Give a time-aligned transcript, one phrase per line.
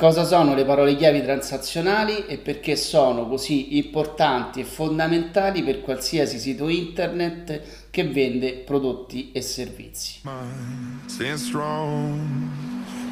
[0.00, 6.38] Cosa sono le parole chiavi transazionali e perché sono così importanti e fondamentali per qualsiasi
[6.38, 10.20] sito internet che vende prodotti e servizi?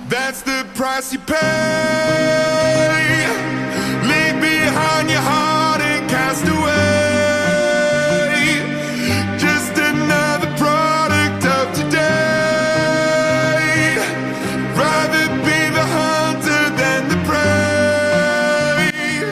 [0.09, 0.39] That's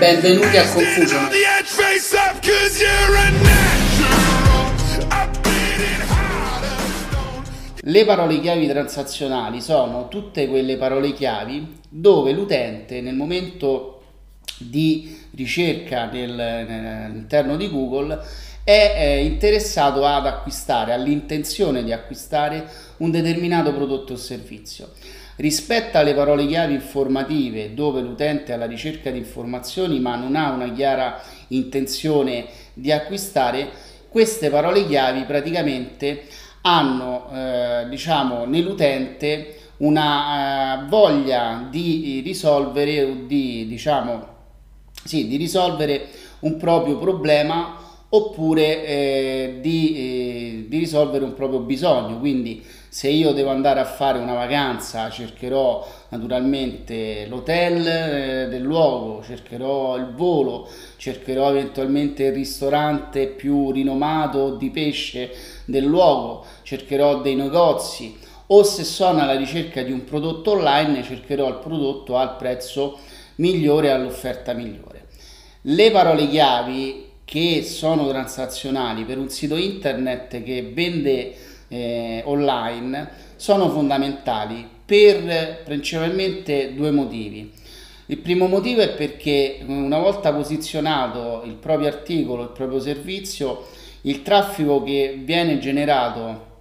[0.06, 1.28] Benvenuti a Confusion.
[7.80, 14.02] Le parole chiavi transazionali sono tutte quelle parole chiavi dove l'utente nel momento
[14.58, 18.16] di ricerca nel, all'interno di Google
[18.62, 22.64] è interessato ad acquistare, ha l'intenzione di acquistare
[22.98, 24.92] un determinato prodotto o servizio.
[25.36, 30.50] Rispetto alle parole chiave informative, dove l'utente è alla ricerca di informazioni ma non ha
[30.50, 33.68] una chiara intenzione di acquistare,
[34.08, 36.22] queste parole chiavi praticamente
[36.62, 44.26] hanno eh, diciamo, nell'utente una uh, voglia di risolvere di, diciamo,
[45.04, 46.08] sì, di risolvere
[46.40, 47.76] un proprio problema
[48.08, 50.05] oppure eh, eh, di,
[50.86, 52.18] risolvere un proprio bisogno.
[52.18, 59.22] Quindi se io devo andare a fare una vacanza cercherò naturalmente l'hotel eh, del luogo,
[59.22, 65.30] cercherò il volo, cercherò eventualmente il ristorante più rinomato di pesce
[65.66, 68.16] del luogo, cercherò dei negozi
[68.48, 72.96] o se sono alla ricerca di un prodotto online cercherò il prodotto al prezzo
[73.36, 75.08] migliore all'offerta migliore.
[75.62, 81.34] Le parole chiavi che sono transazionali per un sito internet che vende
[81.66, 87.52] eh, online sono fondamentali per principalmente due motivi.
[88.06, 93.66] Il primo motivo è perché una volta posizionato il proprio articolo, il proprio servizio,
[94.02, 96.54] il traffico che viene generato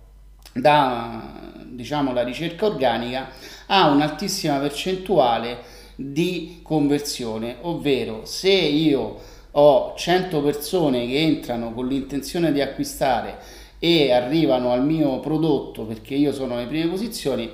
[0.51, 3.29] da diciamo, la ricerca organica
[3.68, 12.51] ha un'altissima percentuale di conversione, ovvero se io ho 100 persone che entrano con l'intenzione
[12.51, 13.38] di acquistare
[13.79, 17.49] e arrivano al mio prodotto perché io sono alle prime posizioni,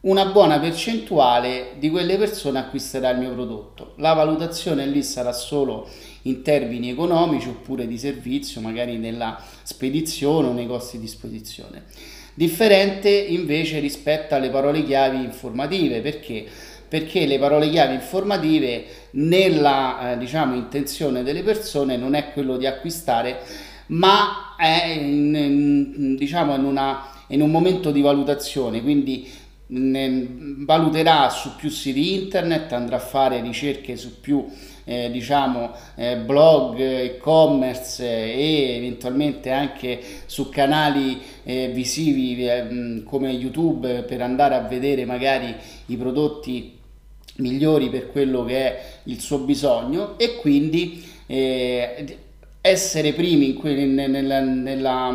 [0.00, 3.94] una buona percentuale di quelle persone acquisterà il mio prodotto.
[3.96, 5.88] La valutazione lì sarà solo
[6.22, 11.84] in termini economici oppure di servizio, magari nella spedizione o nei costi di spedizione.
[12.34, 16.46] Differente invece rispetto alle parole chiavi informative, perché?
[16.88, 22.66] Perché le parole chiavi informative nella eh, diciamo, intenzione delle persone non è quello di
[22.66, 23.40] acquistare,
[23.88, 31.54] ma è in, in, diciamo, in, una, in un momento di valutazione, quindi valuterà su
[31.56, 34.46] più siti internet, andrà a fare ricerche su più
[34.84, 44.04] eh, diciamo eh, blog, e-commerce e eventualmente anche su canali eh, visivi eh, come YouTube
[44.04, 45.54] per andare a vedere magari
[45.86, 46.77] i prodotti
[47.36, 52.18] migliori per quello che è il suo bisogno e quindi eh,
[52.60, 55.08] essere primi in, que- nella, nella,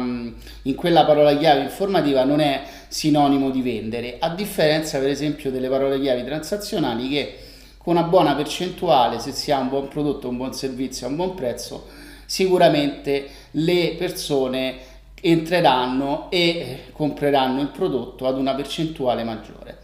[0.64, 5.68] in, quella parola chiave informativa non è sinonimo di vendere, a differenza per esempio delle
[5.68, 7.38] parole chiave transazionali che
[7.78, 11.18] con una buona percentuale, se si ha un buon prodotto, un buon servizio a un
[11.18, 11.88] buon prezzo,
[12.26, 14.92] sicuramente le persone
[15.22, 19.80] entreranno e compreranno il prodotto ad una percentuale maggiore.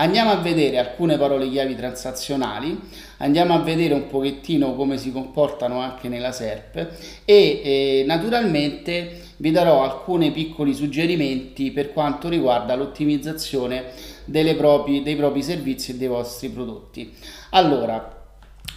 [0.00, 2.80] Andiamo a vedere alcune parole chiavi transazionali,
[3.18, 6.88] andiamo a vedere un pochettino come si comportano anche nella SERP
[7.26, 13.84] e eh, naturalmente vi darò alcuni piccoli suggerimenti per quanto riguarda l'ottimizzazione
[14.56, 17.12] propri, dei propri servizi e dei vostri prodotti.
[17.50, 18.22] Allora,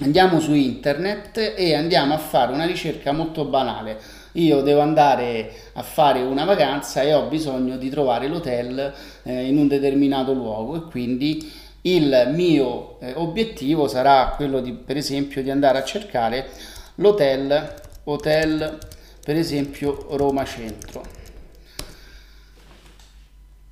[0.01, 3.97] andiamo su internet e andiamo a fare una ricerca molto banale
[4.33, 9.57] io devo andare a fare una vacanza e ho bisogno di trovare l'hotel eh, in
[9.57, 11.51] un determinato luogo e quindi
[11.81, 16.47] il mio eh, obiettivo sarà quello di per esempio di andare a cercare
[16.95, 18.77] l'hotel hotel
[19.23, 21.21] per esempio Roma Centro.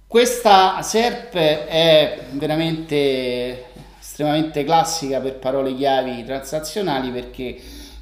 [0.07, 3.65] Questa SERP è veramente
[3.99, 7.57] estremamente classica per parole chiavi transazionali perché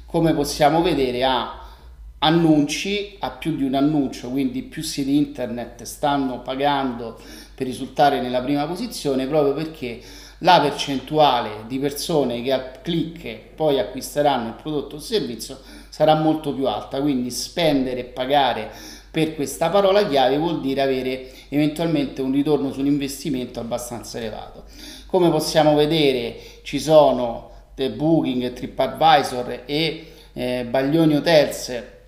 [0.06, 1.60] come possiamo vedere ha
[2.22, 7.18] annunci a più di un annuncio, quindi più siti internet stanno pagando
[7.54, 10.00] per risultare nella prima posizione proprio perché
[10.38, 15.58] la percentuale di persone che al click poi acquisteranno il prodotto o servizio
[15.88, 18.70] sarà molto più alta, quindi spendere e pagare
[19.10, 24.64] per questa parola chiave vuol dire avere eventualmente un ritorno sull'investimento abbastanza elevato.
[25.06, 31.98] Come possiamo vedere ci sono The Booking, TripAdvisor e eh, Baglioni Hotels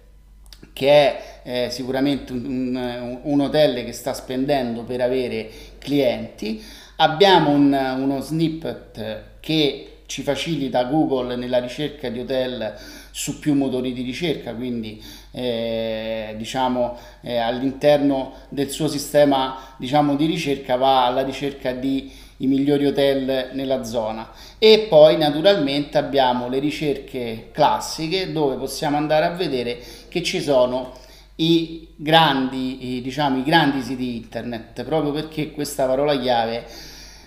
[0.72, 5.48] che è eh, sicuramente un, un, un, hotel che sta spendendo per avere
[5.78, 6.62] clienti.
[6.96, 12.74] Abbiamo un, uno snippet che ci facilita Google nella ricerca di hotel
[13.10, 20.26] su più motori di ricerca, quindi eh, diciamo eh, all'interno del suo sistema diciamo, di
[20.26, 26.58] ricerca va alla ricerca di i migliori hotel nella zona e poi naturalmente abbiamo le
[26.58, 29.78] ricerche classiche dove possiamo andare a vedere
[30.08, 30.92] che ci sono
[31.36, 36.66] i grandi, diciamo, i grandi siti internet proprio perché questa parola chiave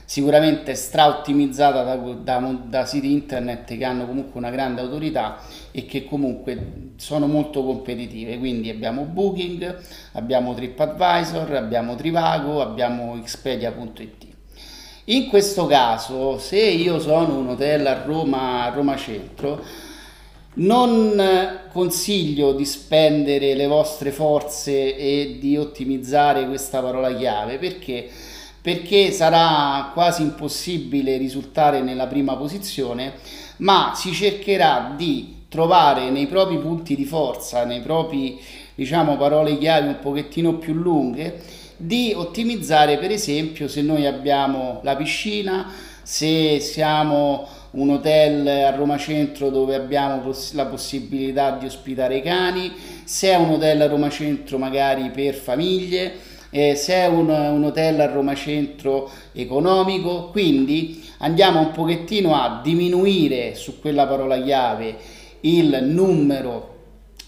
[0.06, 5.39] sicuramente stra-ottimizzata da, da, da, siti internet che hanno comunque una grande autorità
[5.71, 8.38] e che comunque sono molto competitive.
[8.38, 14.34] Quindi abbiamo Booking, abbiamo TripAdvisor, abbiamo Trivago, abbiamo Expedia.it.
[15.07, 19.63] In questo caso, se io sono un hotel a Roma, a Roma Centro,
[20.56, 21.22] non
[21.72, 27.60] consiglio di spendere le vostre forze e di ottimizzare questa parola chiave.
[27.60, 28.10] Perché?
[28.60, 33.13] Perché sarà quasi impossibile risultare nella prima posizione,
[33.57, 38.40] ma si cercherà di trovare nei propri punti di forza, nei propri
[38.74, 44.95] diciamo parole chiave un pochettino più lunghe, di ottimizzare per esempio se noi abbiamo la
[44.95, 52.22] piscina, se siamo un hotel a Roma Centro dove abbiamo la possibilità di ospitare i
[52.22, 52.72] cani,
[53.04, 56.13] se è un hotel a Roma Centro magari per famiglie,
[56.50, 62.62] eh, se è un, un hotel a Roma Centro economico, quindi andiamo un pochettino a
[62.63, 64.95] diminuire su quella parola chiave
[65.42, 66.75] il numero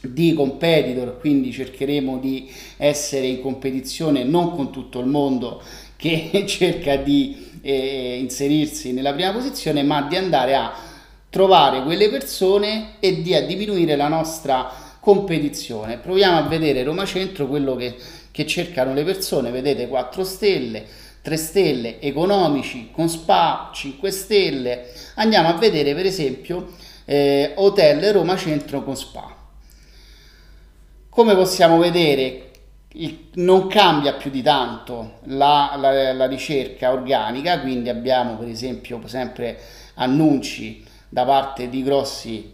[0.02, 5.62] di competitor, quindi cercheremo di essere in competizione non con tutto il mondo
[5.96, 10.74] che cerca di eh, inserirsi nella prima posizione, ma di andare a
[11.30, 15.98] trovare quelle persone e di diminuire la nostra competizione.
[15.98, 17.96] Proviamo a vedere Roma Centro quello che
[18.38, 20.86] che cercano le persone, vedete 4 stelle,
[21.24, 24.92] 3 stelle economici con spa, 5 stelle.
[25.16, 26.74] Andiamo a vedere per esempio
[27.06, 29.37] eh, Hotel Roma Centro con spa.
[31.18, 32.52] Come possiamo vedere
[33.38, 39.58] non cambia più di tanto la, la, la ricerca organica, quindi abbiamo per esempio sempre
[39.96, 42.54] annunci da parte di grossi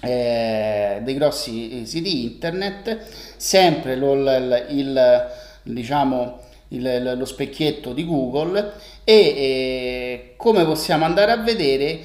[0.00, 2.98] eh, dei grossi eh, siti internet,
[3.36, 5.26] sempre lo, il, il,
[5.62, 8.72] diciamo, il, lo specchietto di Google
[9.04, 12.00] e eh, come possiamo andare a vedere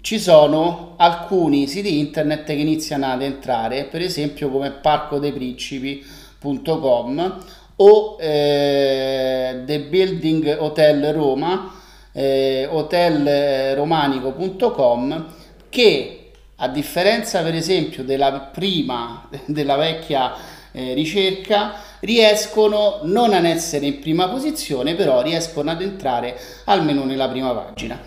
[0.00, 7.40] ci sono alcuni siti internet che iniziano ad entrare, per esempio come parcodeprincipi.com
[7.76, 11.72] o eh, The Building Hotel Roma,
[12.12, 15.26] eh, hotelromanico.com
[15.68, 16.16] che
[16.56, 20.34] a differenza per esempio della prima, della vecchia
[20.72, 27.28] eh, ricerca, riescono non ad essere in prima posizione, però riescono ad entrare almeno nella
[27.28, 28.00] prima pagina.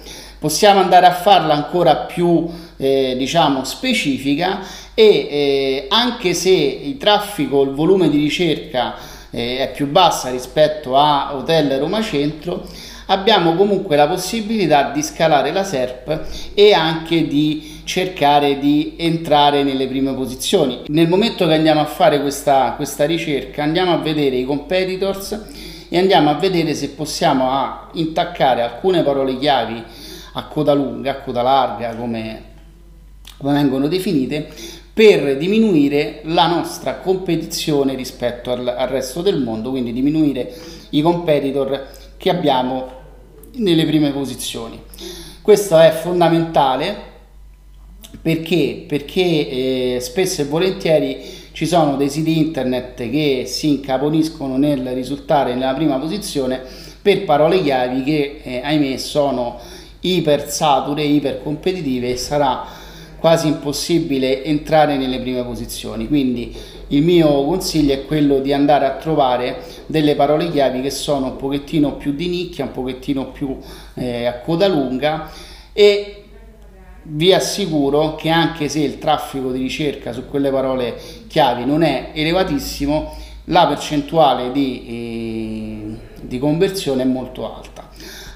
[0.46, 2.48] Possiamo andare a farla ancora più
[2.78, 4.60] eh, diciamo specifica
[4.94, 8.94] e eh, anche se il traffico, il volume di ricerca
[9.32, 12.64] eh, è più bassa rispetto a Hotel Roma Centro,
[13.08, 19.88] abbiamo comunque la possibilità di scalare la SERP e anche di cercare di entrare nelle
[19.88, 20.82] prime posizioni.
[20.90, 25.42] Nel momento che andiamo a fare questa, questa ricerca andiamo a vedere i competitors
[25.90, 31.16] e andiamo a vedere se possiamo a intaccare alcune parole chiavi a coda lunga, a
[31.22, 32.44] coda larga come,
[33.38, 34.48] come vengono definite
[34.94, 40.54] per diminuire la nostra competizione rispetto al, al resto del mondo, quindi diminuire
[40.92, 41.88] i competitor
[42.18, 42.88] che abbiamo
[43.56, 44.82] nelle prime posizioni.
[45.42, 47.14] Questo è fondamentale
[48.22, 48.86] perché?
[48.88, 55.54] Perché eh, spesso e volentieri ci sono dei siti internet che si incaponiscono nel risultare
[55.54, 56.62] nella prima posizione
[57.02, 59.60] per parole chiavi che eh, ahimè sono
[60.06, 62.66] iper sature, iper competitive e sarà
[63.18, 66.08] quasi impossibile entrare nelle prime posizioni.
[66.08, 66.56] Quindi
[66.90, 71.36] il mio consiglio è quello di andare a trovare delle parole chiavi che sono un
[71.36, 73.58] pochettino più di nicchia, un pochettino più
[73.96, 75.32] eh, a coda lunga
[75.74, 76.24] e
[77.08, 80.96] vi assicuro che anche se il traffico di ricerca su quelle parole
[81.28, 83.14] chiavi non è elevatissimo,
[83.46, 87.85] la percentuale di, eh, di conversione è molto alta.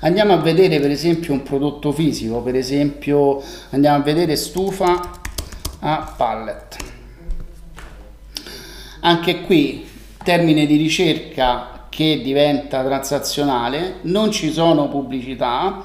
[0.01, 5.19] Andiamo a vedere per esempio un prodotto fisico, per esempio andiamo a vedere stufa
[5.79, 6.77] a pallet.
[9.01, 9.85] Anche qui
[10.23, 15.83] termine di ricerca che diventa transazionale, non ci sono pubblicità,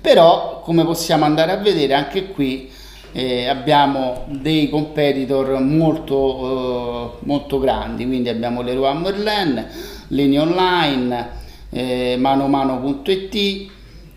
[0.00, 2.70] però come possiamo andare a vedere anche qui
[3.12, 9.66] eh, abbiamo dei competitor molto, eh, molto grandi, quindi abbiamo Leroy Merlin,
[10.08, 11.39] Lini Online,
[11.70, 13.34] eh, manomano.it,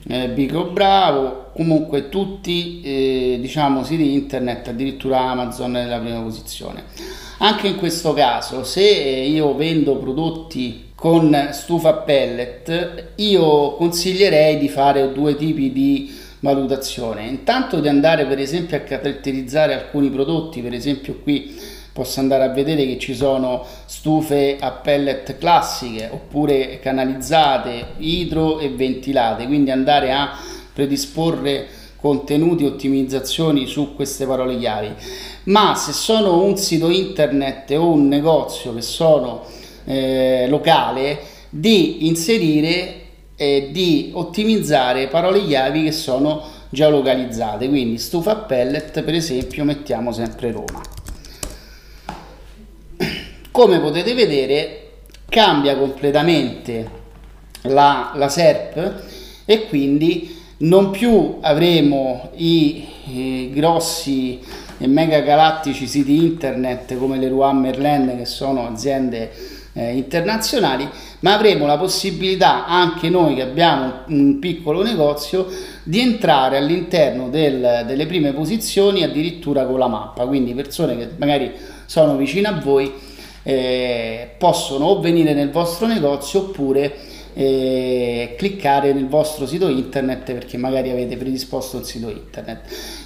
[0.08, 6.84] eh, Bico Bravo, comunque tutti eh, diciamo siti internet, addirittura Amazon nella prima posizione.
[7.40, 15.12] Anche in questo caso, se io vendo prodotti con stufa pellet, io consiglierei di fare
[15.12, 17.26] due tipi di valutazione.
[17.26, 21.54] Intanto di andare per esempio a caratterizzare alcuni prodotti, per esempio qui
[21.94, 28.70] posso andare a vedere che ci sono stufe a pellet classiche oppure canalizzate, idro e
[28.70, 30.32] ventilate, quindi andare a
[30.74, 34.92] predisporre contenuti, ottimizzazioni su queste parole chiavi.
[35.44, 39.46] Ma se sono un sito internet o un negozio che sono
[39.86, 41.20] eh, locale,
[41.50, 43.02] di inserire
[43.36, 47.70] e di ottimizzare parole chiavi che sono geolocalizzate.
[47.70, 50.93] Quindi stufa pellet, per esempio, mettiamo sempre Roma.
[53.54, 54.94] Come potete vedere
[55.30, 56.90] cambia completamente
[57.66, 59.04] la, la SERP
[59.46, 64.40] e quindi non più avremo i, i grossi
[64.80, 69.32] e mega galattici siti internet come le Leroy Merlin che sono aziende
[69.74, 75.48] eh, internazionali, ma avremo la possibilità anche noi che abbiamo un piccolo negozio
[75.84, 81.52] di entrare all'interno del, delle prime posizioni addirittura con la mappa, quindi persone che magari
[81.86, 83.12] sono vicine a voi
[83.44, 86.94] eh, possono o venire nel vostro negozio oppure
[87.34, 92.62] eh, cliccare nel vostro sito internet perché magari avete predisposto un sito internet.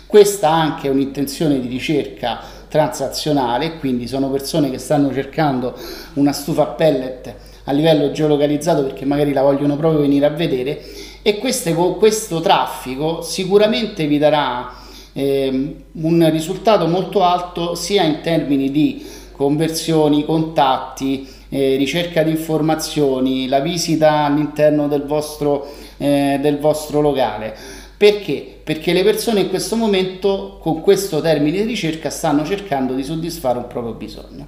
[0.06, 5.77] Questa anche è un'intenzione di ricerca transazionale, quindi sono persone che stanno cercando
[6.13, 10.82] una stufa pellet a livello geolocalizzato perché magari la vogliono proprio venire a vedere
[11.22, 14.74] e queste, questo traffico sicuramente vi darà
[15.12, 19.06] eh, un risultato molto alto sia in termini di
[19.38, 27.56] conversioni, contatti, eh, ricerca di informazioni, la visita all'interno del vostro, eh, del vostro locale.
[27.96, 28.60] Perché?
[28.63, 33.58] Perché le persone in questo momento con questo termine di ricerca stanno cercando di soddisfare
[33.58, 34.48] un proprio bisogno.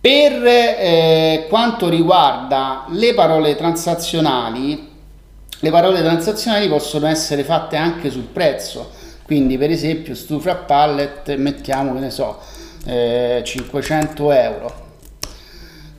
[0.00, 4.88] Per eh, quanto riguarda le parole transazionali,
[5.58, 8.90] le parole transazionali possono essere fatte anche sul prezzo,
[9.24, 12.38] quindi per esempio stufa pallet mettiamo che ne so
[12.86, 14.84] eh, 500 euro.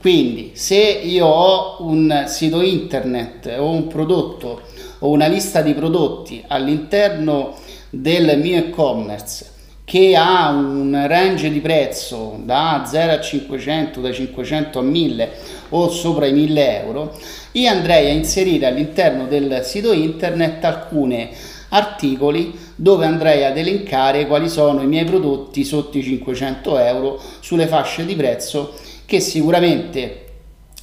[0.00, 4.62] Quindi se io ho un sito internet o un prodotto
[5.00, 7.56] o una lista di prodotti all'interno
[7.90, 9.56] del mio e-commerce
[9.88, 15.30] che ha un range di prezzo da 0 a 500, da 500 a 1000
[15.70, 17.18] o sopra i 1000 euro,
[17.52, 21.30] io andrei a inserire all'interno del sito internet alcune
[21.70, 27.66] articoli dove andrei ad elencare quali sono i miei prodotti sotto i 500 euro sulle
[27.66, 30.26] fasce di prezzo che sicuramente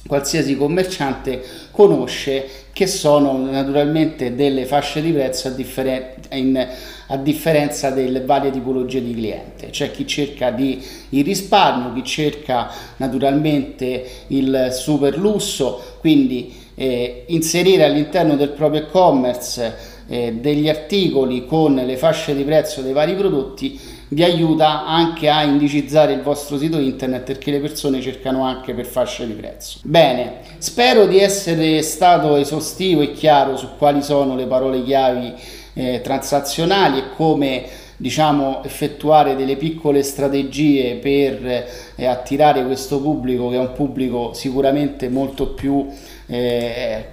[0.06, 6.68] qualsiasi commerciante conosce che sono naturalmente delle fasce di prezzo a, differen- in,
[7.06, 9.70] a, differenza delle varie tipologie di cliente.
[9.70, 17.84] C'è chi cerca di, il risparmio, chi cerca naturalmente il super lusso, quindi eh, inserire
[17.84, 23.78] all'interno del proprio e-commerce eh, degli articoli con le fasce di prezzo dei vari prodotti
[24.08, 28.86] vi aiuta anche a indicizzare il vostro sito internet perché le persone cercano anche per
[28.86, 29.80] fasce di prezzo.
[29.82, 35.34] Bene, spero di essere stato esaustivo e chiaro su quali sono le parole chiavi
[35.74, 37.64] eh, transazionali e come
[37.96, 45.08] diciamo effettuare delle piccole strategie per eh, attirare questo pubblico che è un pubblico sicuramente
[45.08, 45.86] molto più
[46.26, 47.06] eh,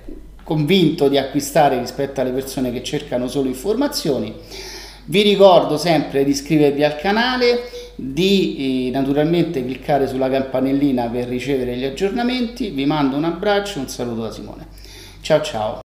[0.43, 4.33] convinto di acquistare rispetto alle persone che cercano solo informazioni.
[5.05, 11.75] Vi ricordo sempre di iscrivervi al canale, di eh, naturalmente cliccare sulla campanellina per ricevere
[11.75, 12.69] gli aggiornamenti.
[12.69, 14.67] Vi mando un abbraccio un saluto da Simone.
[15.21, 15.79] Ciao ciao!